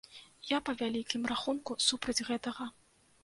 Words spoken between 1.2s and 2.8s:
рахунку, супраць гэтага.